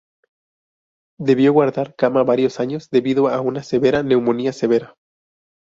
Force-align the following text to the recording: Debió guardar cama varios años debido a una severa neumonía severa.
Debió 1.19 1.53
guardar 1.53 1.93
cama 1.95 2.23
varios 2.23 2.59
años 2.59 2.89
debido 2.89 3.27
a 3.27 3.39
una 3.39 3.61
severa 3.61 4.01
neumonía 4.01 4.51
severa. 4.51 4.95